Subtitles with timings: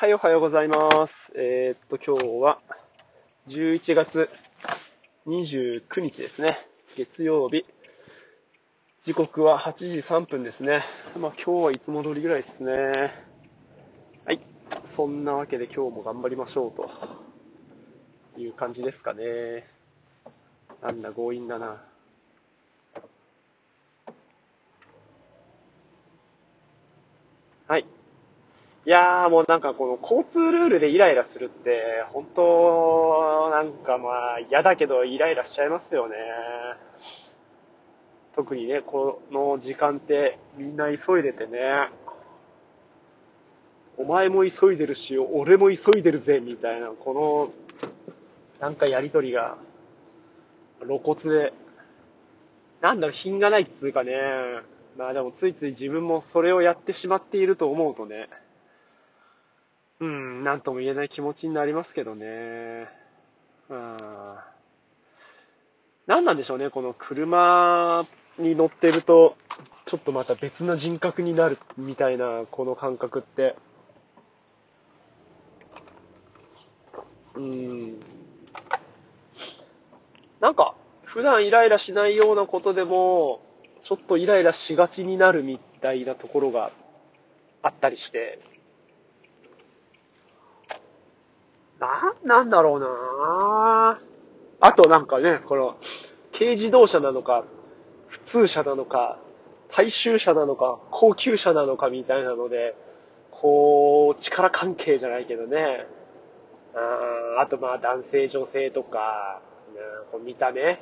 [0.00, 0.78] はい、おはようございま
[1.08, 1.12] す。
[1.34, 2.58] えー、っと、今日は
[3.48, 4.30] 11月
[5.26, 6.56] 29日ですね。
[6.96, 7.66] 月曜日。
[9.04, 10.84] 時刻は8時3分ですね。
[11.18, 12.72] まあ今日はいつも通りぐらいですね。
[14.24, 14.40] はい。
[14.96, 19.66] そんなわけで今日も頑張りましょうという感じですかね。
[20.80, 21.84] なんだ、強引だな。
[27.68, 27.84] はい。
[28.90, 31.80] いやーもうなんかこの交通ルールでイライラするって、
[32.12, 36.16] 本当なんかまあ嫌だけどイライラしちゃいますよね。
[38.34, 41.60] 特にね、この時間ってみんな急いでてね。
[43.96, 47.52] お前も急いでるし、俺も急いでるぜ、みたいな、この、
[48.58, 49.56] なんかやりとりが、
[50.84, 51.52] 露骨で、
[52.80, 54.14] なんだろ、品がないっつうかね。
[54.98, 58.28] まあでもついつい自分もそれをやってしまっていると思うとね。
[60.00, 62.88] うん、なんとも言えない気持ちになりますけどね。
[63.68, 63.96] うん。
[66.06, 68.06] 何なんでしょうね、この車
[68.38, 69.36] に乗ってると、
[69.86, 73.56] ちょっとまた別な人格になるみたいな、この感覚って。
[77.34, 78.00] うん。
[80.40, 80.74] なんか、
[81.04, 83.42] 普段イライラしないようなことでも、
[83.84, 86.72] ちょっとイライラしがちになるみたいなところが
[87.62, 88.40] あったりして、
[91.80, 94.00] な、なんだろうな
[94.60, 95.76] あとなんかね、この、
[96.32, 97.44] 軽自動車なのか、
[98.08, 99.18] 普通車なのか、
[99.72, 102.76] 大衆車なのか、高級車なのかみたいなので、
[103.30, 105.86] こう、力関係じゃないけどね。
[106.74, 109.40] ああとまあ男性女性とか、
[110.12, 110.80] こう見た目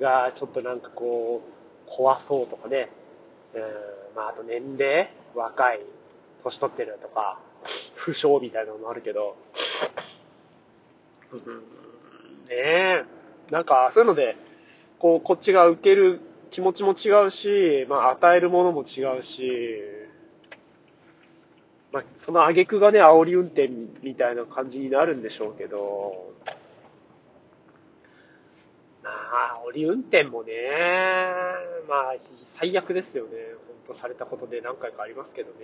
[0.00, 2.90] がちょっとなんかこう、怖そうとかね。
[3.54, 3.62] うん、
[4.16, 5.80] まああと年齢若い、
[6.42, 7.38] 年取ってるとか、
[7.94, 9.36] 不詳みたいなのもあるけど、
[11.32, 11.64] うん、ね
[12.50, 13.04] え、
[13.50, 14.36] なんかそういうので、
[14.98, 16.20] こう、こっちが受ける
[16.50, 19.42] 気持ちも違うし、まあ与えるものも違うし、
[21.92, 23.68] まあその挙句がね、煽り運転
[24.02, 26.34] みたいな感じになるんでしょうけど、
[29.06, 30.52] まあ、煽り運転もね、
[31.88, 32.14] まあ、
[32.58, 33.30] 最悪ですよね。
[33.86, 35.56] 本当されたことで何回かありますけどね。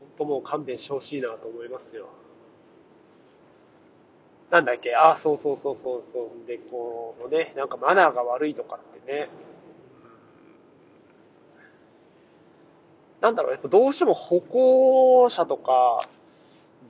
[0.00, 2.08] 本当もう勘弁してほしいなと思いますよ。
[4.52, 4.94] なんだっけ？
[4.94, 6.46] あ、そうそうそうそうそう。
[6.46, 9.30] で、こうね、なんかマナーが悪いとかってね。
[13.22, 16.06] なんだろう、やっぱどうしても歩行者とか、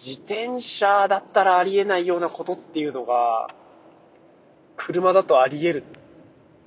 [0.05, 3.55] 自転車だったらありえないようなことっていうのが、
[4.77, 5.84] 車だとあり得る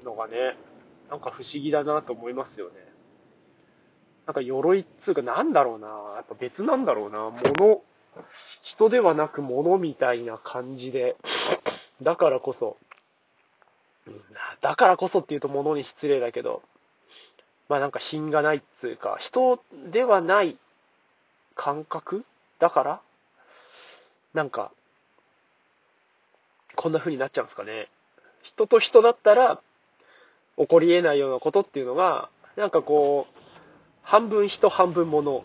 [0.05, 0.55] のがね、
[1.09, 2.73] なんか不思議だなと思いますよね。
[4.27, 5.87] なんか鎧っつうかなんだろうな。
[6.15, 7.31] やっぱ別なんだろうな。
[7.59, 7.81] 物、
[8.63, 11.15] 人ではなく物みたいな感じで。
[12.01, 12.77] だからこそ、
[14.61, 16.61] だからこそって言うと物に失礼だけど、
[17.69, 19.59] まあなんか品がないっつうか、人
[19.91, 20.57] ではない
[21.55, 22.25] 感覚？
[22.59, 23.01] だから？
[24.33, 24.71] なんか、
[26.75, 27.87] こんな風になっちゃうんですかね。
[28.43, 29.61] 人と人だったら、
[30.57, 33.39] 起こり得ないようなことっていうのが、なんかこう、
[34.03, 35.43] 半分人半分物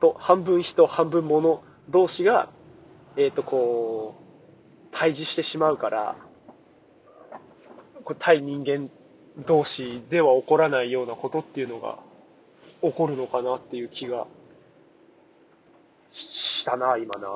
[0.00, 2.50] と、半分人半分物同士が、
[3.16, 4.24] えっ、ー、とこう、
[4.92, 6.16] 対峙してしまうから、
[8.04, 8.90] これ対人間
[9.46, 11.98] 同士では起こらないようなことっていうのが
[12.82, 14.26] 起こるのかなっていう気が
[16.12, 17.28] したな、今な。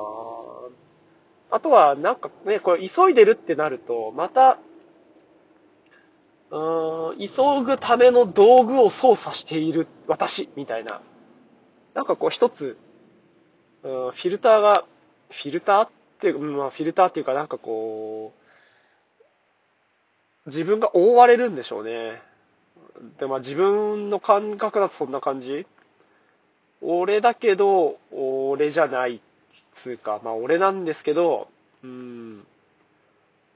[1.51, 4.57] あとは、なんかね、これ急いでるってなると、また、
[6.49, 11.01] うーん、急ぐための道具を操作している私、みたいな。
[11.93, 12.77] なんかこう一つ、
[13.81, 14.85] フィルターが、
[15.43, 15.89] フィルターっ
[16.21, 18.33] ていう、まあフィルターっていうかなんかこ
[20.45, 22.21] う、自分が覆われるんでしょうね。
[23.19, 25.65] で、まあ自分の感覚だとそんな感じ
[26.81, 29.21] 俺だけど、俺じゃない
[29.83, 31.47] つうか、まあ俺なんですけど、
[31.83, 32.45] うん。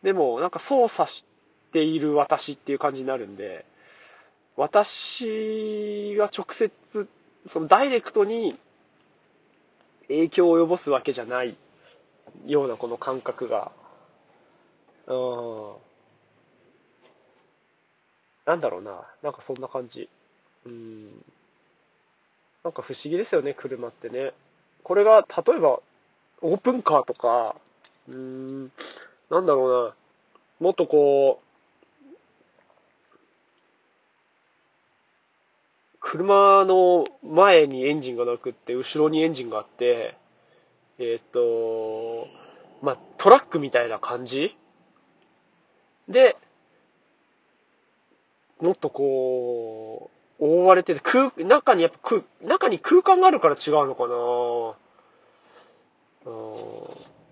[0.04, 1.26] でも、なんか操作し
[1.72, 3.66] ている私っていう感じになるんで、
[4.58, 6.72] 私が直接、
[7.52, 8.58] そのダイレクトに
[10.08, 11.58] 影響を及ぼすわけじゃない
[12.46, 13.72] ようなこの感覚が、
[15.08, 15.74] うん。
[18.46, 19.04] なんだろうな。
[19.24, 20.10] なんかそんな感じ。
[20.66, 21.06] うん。
[22.64, 24.34] なんか不思議ですよね、車ってね。
[24.84, 25.80] これが、例えば、
[26.42, 27.56] オープンカーとか、
[28.08, 28.72] うーん、
[29.30, 29.96] なんだろうな。
[30.60, 31.45] もっとこう
[36.08, 40.16] 車の前にエンジンがなくって、後ろにエンジンがあって、
[41.00, 42.28] えーっと、
[42.84, 44.56] まあ、トラックみたいな感じ？
[46.08, 46.38] で、
[48.62, 54.14] もっとこう、覆われてて、空、中にやっぱ空、中に空間があるから違うのかな？
[56.32, 56.36] うん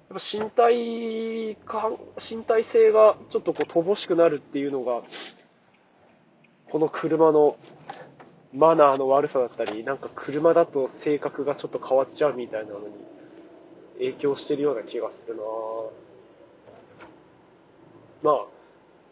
[0.09, 5.03] やっぱ身体感、身体性がちょっとこう乏しくなるっていうのが、
[6.71, 7.57] この車の
[8.53, 12.85] マナーの悪さだったり、なんか車だと性格がちょっと変わっちゃうみたいなのに
[13.97, 15.41] 影響してるような気がするな。
[18.21, 18.45] まあ、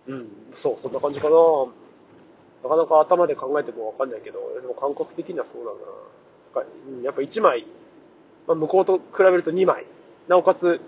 [0.07, 0.27] うん、
[0.61, 1.35] そう、そんな感じかな。
[2.63, 7.01] なかなか頭で考えてもわかんないけど、でも感覚的にはそうだな。
[7.03, 7.65] やっぱ1枚、
[8.47, 9.85] まあ、向こうと比べると2枚。
[10.27, 10.79] なおかつ、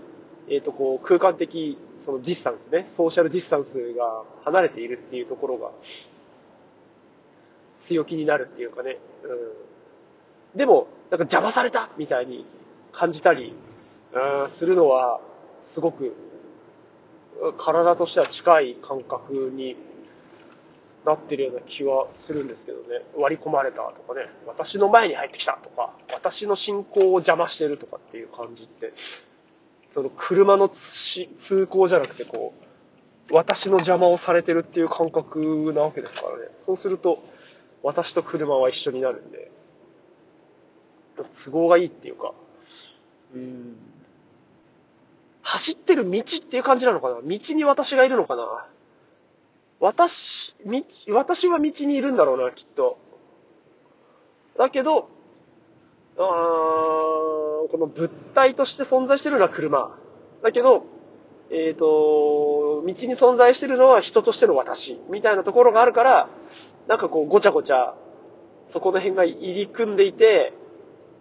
[0.47, 5.71] えっ、ー、と、こう、空間的、そのディスタンスね、ソーシャルディスタンスが離れているっていうところが、
[7.87, 8.97] 強気になるっていうかね、
[10.53, 10.57] うん。
[10.57, 12.45] でも、なんか邪魔されたみたいに
[12.91, 13.55] 感じたり、
[14.13, 15.19] うん、するのは、
[15.73, 16.15] すごく、
[17.57, 19.75] 体としては近い感覚に
[21.05, 23.05] なってるような気はするんですけどね。
[23.17, 28.93] 割り込まれたとかね、私の前に入ってきたとか、私の進行を邪魔してるとかっていう感じって、
[29.93, 32.53] その車の通行じゃなくてこ
[33.29, 36.47] う、私の邪魔をされてるっていう感覚なわけですからね。
[36.65, 37.23] そうすると、
[37.83, 39.51] 私と車は一緒になるんで、
[41.45, 42.33] 都合がいいっていうか、
[43.35, 43.75] うん。
[45.41, 47.15] 走ってる道っていう感じなのかな？
[47.15, 47.21] 道
[47.53, 48.67] に私がいるのかな？
[49.79, 50.81] 私、道、
[51.13, 52.97] 私は道にいるんだろうな、きっと。
[54.57, 55.09] だけど、
[56.17, 59.97] あこの物体として存在してるのは車。
[60.41, 60.85] だけど、
[61.49, 64.99] えっ、ー、と、道に存在してるのは人としての私。
[65.09, 66.29] みたいなところがあるから、
[66.87, 67.95] なんかこう、ごちゃごちゃ、
[68.71, 70.53] そこの辺が入り組んでいて、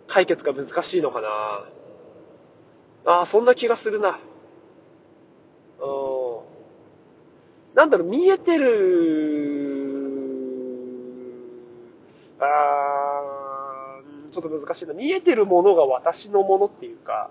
[0.08, 1.28] 解決が難しいのかな。
[3.04, 4.18] ああ、そんな気がするな。
[5.80, 5.84] う
[7.72, 7.76] ん。
[7.76, 9.52] なんだろう、見えてる、
[12.40, 14.94] あー、ちょっと難しいな。
[14.94, 17.30] 見えてるものが私のものっていうか、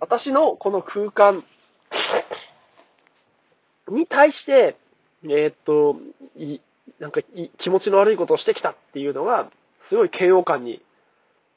[0.00, 1.44] 私のこの空間
[3.88, 4.76] に対して、
[5.24, 5.96] えー、っと、
[6.36, 6.60] い、
[6.98, 7.20] なんか
[7.58, 9.50] 気持ちの悪いことをしてきたっていうのが、
[9.88, 10.82] すごい嫌悪感に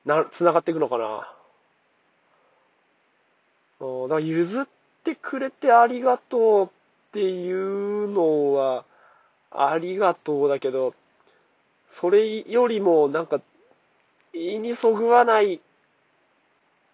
[0.06, 1.34] な、繋がっていくのかな。
[3.80, 4.66] だから譲っ
[5.04, 6.70] てくれてありがとうっ
[7.14, 8.86] ていうのは、
[9.52, 10.94] ありがとうだけど、
[12.00, 13.42] それよりもなんか、
[14.34, 15.62] 胃にそぐわない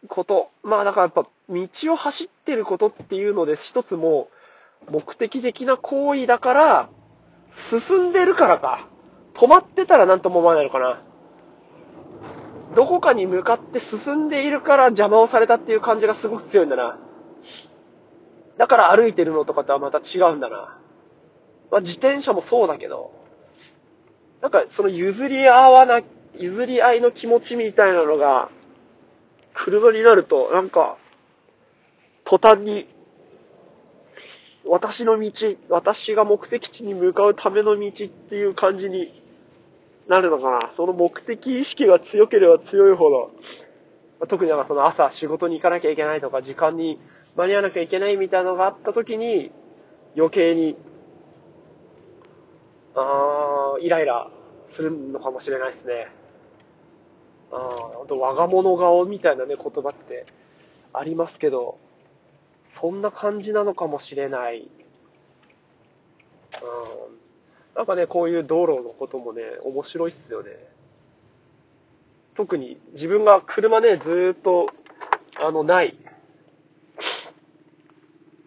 [0.07, 0.49] こと。
[0.63, 4.29] まあだからやっぱ、道を走ってることっていうので一つも
[4.89, 6.89] 目的的な行為だから、
[7.69, 8.87] 進んでるからか。
[9.35, 11.01] 止まってたら何とも思わないのかな。
[12.75, 16.99] どこかに向かって進んでいるから邪魔をされたっていう感じがすごく強いんだな。
[18.57, 20.77] だから歩いてるのとかとはまた違うんだな。
[21.71, 23.11] まあ、自転車もそうだけど、
[24.41, 26.01] なんかその譲り合わな、
[26.35, 28.49] 譲り合いの気持ちみたいなのが、
[29.53, 30.97] 車になると、なんか、
[32.25, 32.87] 途端に、
[34.65, 35.31] 私の道、
[35.69, 39.21] 私が目的地に向かうための道っていう感じに
[40.07, 40.71] なるのかな。
[40.77, 43.31] その目的意識が強ければ強いほど、
[44.27, 46.99] 特にその朝仕事に行かなきゃいけないとか、時間に
[47.35, 49.51] 間に合わなきゃいけないみたいなのがあった時に、
[50.15, 50.77] 余計に、
[52.95, 54.29] あーイライラ
[54.75, 56.07] するのかもしれないですね。
[57.51, 60.25] ああ、と我が物顔みたいなね、言葉って
[60.93, 61.79] ありますけど、
[62.79, 64.61] そんな感じなのかもしれない。
[64.61, 64.67] うん。
[67.75, 70.51] なんかね、こういう道路のこともね、面白いっすよね。
[72.35, 74.67] 特に自分が車ね、ずーっと、
[75.39, 75.97] あの、ない。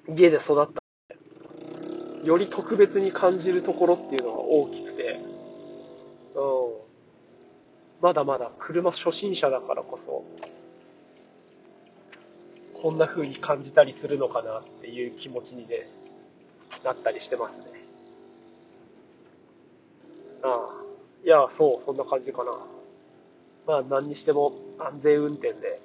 [0.08, 0.82] 家で育った。
[2.24, 5.20] より特別に感じるところっていうのが大きくて、
[6.34, 6.86] うん。
[8.00, 10.24] まだまだ車初心者だからこそ、
[12.86, 15.88] こんな風に感じたりするのかなっていう気持ちにね、
[16.84, 17.64] なったりしてますね。
[20.44, 20.84] ああ。
[21.24, 22.52] いや、そう、そんな感じかな。
[23.66, 25.80] まあ、何にしても安全運転で、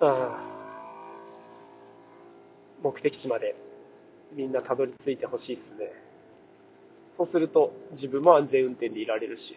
[0.00, 0.40] ああ。
[2.82, 3.54] 目的地まで
[4.32, 5.92] みんなたどり着いてほしいっすね。
[7.16, 9.56] そうすると自分も安全運転でいられるし。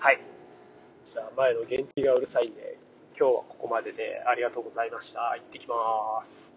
[0.00, 0.20] はい。
[1.10, 2.76] じゃあ前の原付がうるさいんで、
[3.18, 5.34] 今日はここまででありがとうございました。
[5.34, 6.47] 行ってきまーす。